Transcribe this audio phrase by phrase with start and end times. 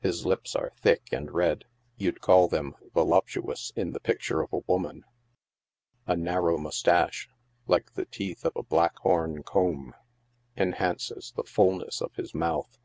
[0.00, 1.64] His lip3 are thick and red—
[1.96, 5.04] you'd call them voluptuous in the picture of a woman—
[6.06, 7.28] a nar row moustache,
[7.66, 9.92] like the teeth of a black horn comb,
[10.56, 12.78] enhances the fullness of his mouth.